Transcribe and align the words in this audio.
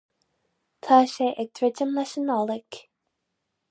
Tá 0.87 0.97
sé 1.13 1.29
ag 1.43 1.53
druidim 1.59 1.95
leis 1.99 2.19
an 2.19 2.29
Nollaig. 2.31 2.85